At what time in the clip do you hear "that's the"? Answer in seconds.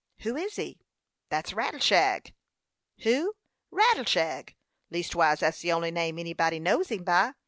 5.41-5.73